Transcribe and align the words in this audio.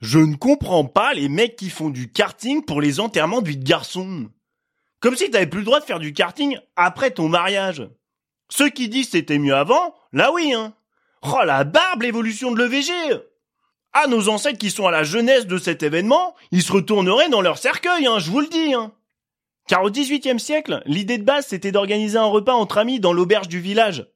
Je 0.00 0.18
ne 0.20 0.36
comprends 0.36 0.84
pas 0.84 1.12
les 1.12 1.28
mecs 1.28 1.56
qui 1.56 1.70
font 1.70 1.90
du 1.90 2.12
karting 2.12 2.64
pour 2.64 2.80
les 2.80 3.00
enterrements 3.00 3.42
de 3.42 3.48
vie 3.48 3.56
de 3.56 3.64
garçon. 3.64 4.28
Comme 5.00 5.16
si 5.16 5.30
t'avais 5.30 5.46
plus 5.46 5.60
le 5.60 5.64
droit 5.64 5.80
de 5.80 5.84
faire 5.84 5.98
du 5.98 6.12
karting 6.12 6.58
après 6.76 7.10
ton 7.10 7.28
mariage. 7.28 7.88
Ceux 8.48 8.70
qui 8.70 8.88
disent 8.88 9.10
c'était 9.10 9.38
mieux 9.38 9.54
avant, 9.54 9.94
là 10.12 10.32
oui, 10.32 10.52
hein. 10.54 10.74
Oh 11.22 11.42
la 11.44 11.64
barbe, 11.64 12.02
l'évolution 12.02 12.52
de 12.52 12.62
l'EVG 12.62 12.92
Ah, 13.92 14.06
nos 14.06 14.28
ancêtres 14.28 14.58
qui 14.58 14.70
sont 14.70 14.86
à 14.86 14.92
la 14.92 15.02
jeunesse 15.02 15.46
de 15.46 15.58
cet 15.58 15.82
événement, 15.82 16.34
ils 16.52 16.62
se 16.62 16.72
retourneraient 16.72 17.28
dans 17.28 17.40
leur 17.40 17.58
cercueil, 17.58 18.06
hein, 18.06 18.20
je 18.20 18.30
vous 18.30 18.40
le 18.40 18.46
dis, 18.46 18.74
hein. 18.74 18.92
Car 19.66 19.82
au 19.82 19.90
XVIIIe 19.90 20.40
siècle, 20.40 20.80
l'idée 20.86 21.18
de 21.18 21.24
base 21.24 21.46
c'était 21.46 21.72
d'organiser 21.72 22.18
un 22.18 22.24
repas 22.24 22.54
entre 22.54 22.78
amis 22.78 23.00
dans 23.00 23.12
l'auberge 23.12 23.48
du 23.48 23.60
village. 23.60 24.06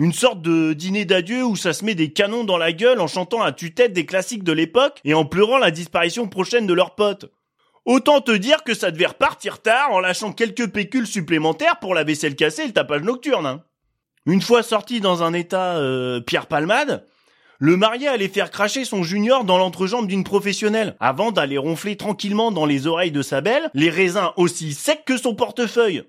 Une 0.00 0.14
sorte 0.14 0.40
de 0.40 0.72
dîner 0.72 1.04
d'adieu 1.04 1.44
où 1.44 1.56
ça 1.56 1.74
se 1.74 1.84
met 1.84 1.94
des 1.94 2.10
canons 2.10 2.44
dans 2.44 2.56
la 2.56 2.72
gueule 2.72 3.00
en 3.00 3.06
chantant 3.06 3.42
à 3.42 3.52
tue-tête 3.52 3.92
des 3.92 4.06
classiques 4.06 4.44
de 4.44 4.52
l'époque 4.52 4.98
et 5.04 5.12
en 5.12 5.26
pleurant 5.26 5.58
la 5.58 5.70
disparition 5.70 6.26
prochaine 6.26 6.66
de 6.66 6.72
leurs 6.72 6.94
potes. 6.94 7.30
Autant 7.84 8.22
te 8.22 8.30
dire 8.30 8.64
que 8.64 8.72
ça 8.72 8.92
devait 8.92 9.08
repartir 9.08 9.60
tard 9.60 9.92
en 9.92 10.00
lâchant 10.00 10.32
quelques 10.32 10.68
pécules 10.68 11.06
supplémentaires 11.06 11.78
pour 11.80 11.94
la 11.94 12.02
vaisselle 12.02 12.34
cassée 12.34 12.62
et 12.62 12.68
le 12.68 12.72
tapage 12.72 13.02
nocturne. 13.02 13.44
Hein. 13.44 13.62
Une 14.24 14.40
fois 14.40 14.62
sorti 14.62 15.02
dans 15.02 15.22
un 15.22 15.34
état 15.34 15.76
euh, 15.76 16.22
Pierre 16.22 16.46
Palmade, 16.46 17.04
le 17.58 17.76
marié 17.76 18.08
allait 18.08 18.28
faire 18.28 18.50
cracher 18.50 18.86
son 18.86 19.02
junior 19.02 19.44
dans 19.44 19.58
l'entrejambe 19.58 20.06
d'une 20.06 20.24
professionnelle, 20.24 20.96
avant 20.98 21.30
d'aller 21.30 21.58
ronfler 21.58 21.96
tranquillement 21.96 22.52
dans 22.52 22.64
les 22.64 22.86
oreilles 22.86 23.12
de 23.12 23.20
sa 23.20 23.42
belle, 23.42 23.70
les 23.74 23.90
raisins 23.90 24.30
aussi 24.38 24.72
secs 24.72 25.04
que 25.04 25.18
son 25.18 25.34
portefeuille. 25.34 26.04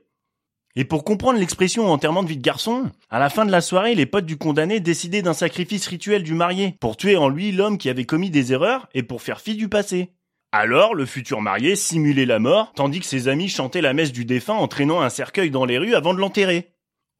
Et 0.75 0.85
pour 0.85 1.03
comprendre 1.03 1.39
l'expression 1.39 1.91
enterrement 1.91 2.23
de 2.23 2.29
vie 2.29 2.37
de 2.37 2.41
garçon, 2.41 2.89
à 3.09 3.19
la 3.19 3.29
fin 3.29 3.45
de 3.45 3.51
la 3.51 3.61
soirée, 3.61 3.95
les 3.95 4.05
potes 4.05 4.25
du 4.25 4.37
condamné 4.37 4.79
décidaient 4.79 5.21
d'un 5.21 5.33
sacrifice 5.33 5.87
rituel 5.87 6.23
du 6.23 6.33
marié, 6.33 6.75
pour 6.79 6.95
tuer 6.95 7.17
en 7.17 7.27
lui 7.27 7.51
l'homme 7.51 7.77
qui 7.77 7.89
avait 7.89 8.05
commis 8.05 8.29
des 8.29 8.53
erreurs 8.53 8.87
et 8.93 9.03
pour 9.03 9.21
faire 9.21 9.41
fi 9.41 9.55
du 9.55 9.67
passé. 9.67 10.13
Alors, 10.53 10.95
le 10.95 11.05
futur 11.05 11.41
marié 11.41 11.75
simulait 11.75 12.25
la 12.25 12.39
mort, 12.39 12.73
tandis 12.75 12.99
que 12.99 13.05
ses 13.05 13.27
amis 13.27 13.49
chantaient 13.49 13.81
la 13.81 13.93
messe 13.93 14.11
du 14.11 14.25
défunt 14.25 14.53
en 14.53 14.67
traînant 14.67 15.01
un 15.01 15.09
cercueil 15.09 15.49
dans 15.49 15.65
les 15.65 15.77
rues 15.77 15.95
avant 15.95 16.13
de 16.13 16.19
l'enterrer. 16.19 16.71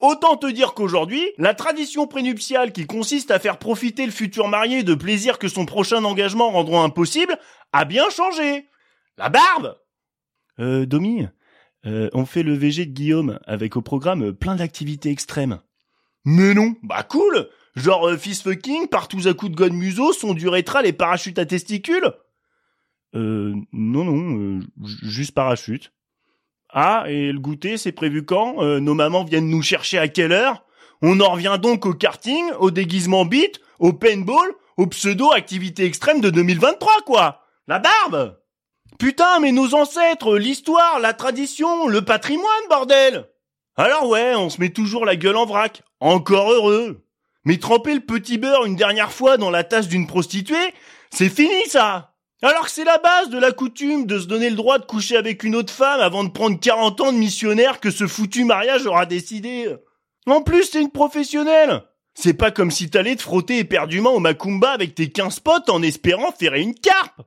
Autant 0.01 0.35
te 0.35 0.47
dire 0.47 0.73
qu'aujourd'hui, 0.73 1.23
la 1.37 1.53
tradition 1.53 2.07
prénuptiale 2.07 2.73
qui 2.73 2.87
consiste 2.87 3.31
à 3.31 3.39
faire 3.39 3.59
profiter 3.59 4.05
le 4.05 4.11
futur 4.11 4.47
marié 4.47 4.83
de 4.83 4.95
plaisirs 4.95 5.37
que 5.37 5.47
son 5.47 5.65
prochain 5.65 6.03
engagement 6.03 6.49
rendront 6.49 6.81
impossible 6.81 7.37
a 7.71 7.85
bien 7.85 8.09
changé. 8.09 8.67
La 9.17 9.29
barbe 9.29 9.77
Euh, 10.59 10.85
Domi, 10.85 11.27
euh, 11.85 12.09
on 12.13 12.25
fait 12.25 12.43
le 12.43 12.53
VG 12.53 12.85
de 12.85 12.91
Guillaume 12.91 13.39
avec 13.45 13.75
au 13.75 13.81
programme 13.81 14.33
plein 14.33 14.55
d'activités 14.55 15.09
extrêmes. 15.09 15.59
Mais 16.25 16.53
non, 16.53 16.75
bah 16.83 17.03
cool. 17.03 17.49
Genre 17.75 18.09
euh, 18.09 18.17
fist 18.17 18.43
fucking, 18.43 18.87
partout 18.87 19.21
à 19.25 19.33
coups 19.33 19.51
de 19.51 19.55
god 19.55 19.73
museau, 19.73 20.13
son 20.13 20.33
du 20.33 20.47
rétral 20.47 20.85
et 20.85 20.93
parachute 20.93 21.39
à 21.39 21.45
testicules. 21.45 22.11
Euh, 23.15 23.53
non, 23.73 24.03
non, 24.03 24.37
euh, 24.39 24.59
juste 25.03 25.33
parachute. 25.33 25.91
Ah, 26.69 27.05
et 27.07 27.31
le 27.31 27.39
goûter, 27.39 27.77
c'est 27.77 27.91
prévu 27.91 28.23
quand? 28.23 28.63
Euh, 28.63 28.79
Nos 28.79 28.93
mamans 28.93 29.25
viennent 29.25 29.49
nous 29.49 29.61
chercher 29.61 29.97
à 29.97 30.07
quelle 30.07 30.31
heure? 30.31 30.63
On 31.01 31.19
en 31.19 31.31
revient 31.31 31.57
donc 31.61 31.85
au 31.85 31.93
karting, 31.93 32.45
au 32.59 32.71
déguisement 32.71 33.25
beat, 33.25 33.59
au 33.79 33.91
paintball, 33.91 34.53
au 34.77 34.87
pseudo-activité 34.87 35.85
extrême 35.85 36.21
de 36.21 36.29
2023, 36.29 37.01
quoi. 37.05 37.41
La 37.67 37.79
barbe 37.79 38.37
Putain, 39.01 39.39
mais 39.39 39.51
nos 39.51 39.73
ancêtres, 39.73 40.37
l'histoire, 40.37 40.99
la 40.99 41.13
tradition, 41.13 41.87
le 41.87 42.05
patrimoine, 42.05 42.45
bordel 42.69 43.27
Alors 43.75 44.07
ouais, 44.07 44.35
on 44.35 44.51
se 44.51 44.61
met 44.61 44.69
toujours 44.69 45.05
la 45.05 45.15
gueule 45.15 45.37
en 45.37 45.47
vrac. 45.47 45.81
Encore 45.99 46.51
heureux 46.51 47.03
Mais 47.43 47.57
tremper 47.57 47.95
le 47.95 48.01
petit 48.01 48.37
beurre 48.37 48.63
une 48.63 48.75
dernière 48.75 49.11
fois 49.11 49.37
dans 49.37 49.49
la 49.49 49.63
tasse 49.63 49.87
d'une 49.87 50.05
prostituée, 50.05 50.75
c'est 51.09 51.29
fini 51.29 51.67
ça 51.67 52.13
alors 52.43 52.65
que 52.65 52.71
c'est 52.71 52.83
la 52.83 52.99
base 52.99 53.29
de 53.29 53.39
la 53.39 53.51
coutume 53.51 54.05
de 54.05 54.19
se 54.19 54.27
donner 54.27 54.51
le 54.51 54.55
droit 54.55 54.77
de 54.77 54.85
coucher 54.85 55.17
avec 55.17 55.43
une 55.43 55.55
autre 55.55 55.73
femme 55.73 56.01
avant 56.01 56.23
de 56.23 56.29
prendre 56.29 56.59
40 56.59 57.01
ans 57.01 57.11
de 57.11 57.17
missionnaire 57.17 57.79
que 57.79 57.89
ce 57.89 58.05
foutu 58.05 58.45
mariage 58.45 58.85
aura 58.85 59.07
décidé. 59.07 59.75
En 60.27 60.41
plus, 60.43 60.65
c'est 60.65 60.81
une 60.81 60.91
professionnelle. 60.91 61.83
C'est 62.13 62.33
pas 62.33 62.51
comme 62.51 62.69
si 62.69 62.89
t'allais 62.89 63.15
te 63.15 63.21
frotter 63.23 63.57
éperdument 63.57 64.11
au 64.11 64.19
Macumba 64.19 64.71
avec 64.71 64.93
tes 64.93 65.11
15 65.11 65.39
potes 65.39 65.69
en 65.71 65.81
espérant 65.81 66.31
faire 66.31 66.53
une 66.53 66.75
carpe. 66.75 67.21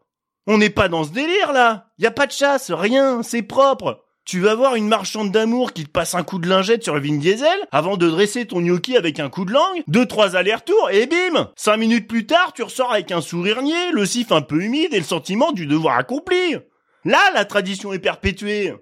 On 0.46 0.58
n'est 0.58 0.70
pas 0.70 0.88
dans 0.88 1.04
ce 1.04 1.10
délire 1.10 1.52
là. 1.52 1.88
Y 1.98 2.06
a 2.06 2.10
pas 2.10 2.26
de 2.26 2.32
chasse, 2.32 2.70
rien, 2.70 3.22
c'est 3.22 3.42
propre. 3.42 4.04
Tu 4.26 4.40
vas 4.40 4.54
voir 4.54 4.74
une 4.74 4.88
marchande 4.88 5.32
d'amour 5.32 5.74
qui 5.74 5.84
te 5.84 5.90
passe 5.90 6.14
un 6.14 6.22
coup 6.22 6.38
de 6.38 6.48
lingette 6.48 6.82
sur 6.82 6.94
le 6.94 7.00
Vin 7.00 7.16
Diesel 7.16 7.58
avant 7.72 7.98
de 7.98 8.08
dresser 8.08 8.46
ton 8.46 8.60
gnocchi 8.60 8.96
avec 8.96 9.20
un 9.20 9.28
coup 9.28 9.44
de 9.44 9.52
langue, 9.52 9.82
deux 9.86 10.06
trois 10.06 10.34
allers-retours 10.34 10.88
et 10.90 11.06
bim 11.06 11.50
Cinq 11.56 11.76
minutes 11.76 12.08
plus 12.08 12.24
tard, 12.24 12.54
tu 12.54 12.62
ressors 12.62 12.92
avec 12.92 13.12
un 13.12 13.20
sourire 13.20 13.60
niais, 13.60 13.92
le 13.92 14.06
sif 14.06 14.32
un 14.32 14.40
peu 14.40 14.62
humide 14.62 14.94
et 14.94 14.98
le 14.98 15.04
sentiment 15.04 15.52
du 15.52 15.66
devoir 15.66 15.98
accompli. 15.98 16.56
Là, 17.04 17.20
la 17.34 17.44
tradition 17.44 17.92
est 17.92 17.98
perpétuée. 17.98 18.72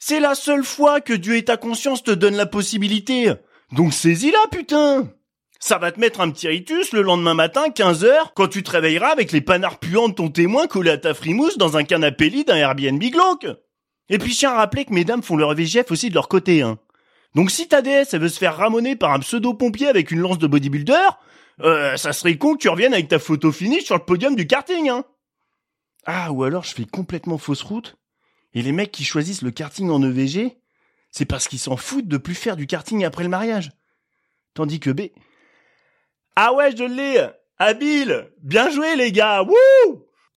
C'est 0.00 0.18
la 0.18 0.34
seule 0.34 0.64
fois 0.64 1.00
que 1.00 1.12
Dieu 1.12 1.36
et 1.36 1.44
ta 1.44 1.56
conscience 1.56 2.02
te 2.02 2.10
donnent 2.10 2.36
la 2.36 2.46
possibilité. 2.46 3.32
Donc 3.72 3.92
saisis-la, 3.92 4.48
putain 4.50 5.08
ça 5.64 5.78
va 5.78 5.90
te 5.90 5.98
mettre 5.98 6.20
un 6.20 6.30
petit 6.30 6.46
ritus 6.46 6.92
le 6.92 7.00
lendemain 7.00 7.32
matin, 7.32 7.70
15h, 7.70 8.32
quand 8.34 8.48
tu 8.48 8.62
te 8.62 8.70
réveilleras 8.70 9.08
avec 9.08 9.32
les 9.32 9.40
panards 9.40 9.78
puants 9.78 10.10
de 10.10 10.14
ton 10.14 10.28
témoin 10.28 10.66
collés 10.66 10.90
à 10.90 10.98
ta 10.98 11.14
frimousse 11.14 11.56
dans 11.56 11.78
un 11.78 11.84
canapé 11.84 12.28
lit 12.28 12.44
d'un 12.44 12.56
Airbnb 12.56 13.02
glauque. 13.02 13.46
Et 14.10 14.18
puis 14.18 14.34
je 14.34 14.40
tiens 14.40 14.50
à 14.50 14.56
rappeler 14.56 14.84
que 14.84 14.92
mesdames 14.92 15.22
font 15.22 15.38
leur 15.38 15.54
VGF 15.54 15.90
aussi 15.90 16.10
de 16.10 16.14
leur 16.14 16.28
côté, 16.28 16.60
hein. 16.60 16.78
Donc 17.34 17.50
si 17.50 17.66
ta 17.66 17.80
déesse 17.80 18.12
elle 18.12 18.20
veut 18.20 18.28
se 18.28 18.38
faire 18.38 18.58
ramoner 18.58 18.94
par 18.94 19.12
un 19.12 19.20
pseudo-pompier 19.20 19.88
avec 19.88 20.10
une 20.10 20.20
lance 20.20 20.36
de 20.36 20.46
bodybuilder, 20.46 21.08
euh, 21.62 21.96
ça 21.96 22.12
serait 22.12 22.36
con 22.36 22.56
que 22.56 22.58
tu 22.58 22.68
reviennes 22.68 22.92
avec 22.92 23.08
ta 23.08 23.18
photo 23.18 23.50
finish 23.50 23.84
sur 23.84 23.96
le 23.96 24.04
podium 24.04 24.36
du 24.36 24.46
karting, 24.46 24.90
hein. 24.90 25.06
Ah, 26.04 26.30
ou 26.30 26.44
alors 26.44 26.64
je 26.64 26.74
fais 26.74 26.84
complètement 26.84 27.38
fausse 27.38 27.62
route, 27.62 27.96
et 28.52 28.60
les 28.60 28.72
mecs 28.72 28.92
qui 28.92 29.04
choisissent 29.04 29.40
le 29.40 29.50
karting 29.50 29.88
en 29.88 30.02
EVG, 30.02 30.58
c'est 31.10 31.24
parce 31.24 31.48
qu'ils 31.48 31.58
s'en 31.58 31.78
foutent 31.78 32.06
de 32.06 32.18
plus 32.18 32.34
faire 32.34 32.56
du 32.56 32.66
karting 32.66 33.02
après 33.06 33.22
le 33.22 33.30
mariage. 33.30 33.70
Tandis 34.52 34.78
que 34.78 34.90
B... 34.90 35.04
Ah 36.36 36.52
ouais, 36.52 36.76
je 36.76 36.84
l'ai. 36.84 37.26
Habile. 37.58 38.30
Bien 38.42 38.70
joué 38.70 38.96
les 38.96 39.12
gars. 39.12 39.42
Wouh 39.42 40.06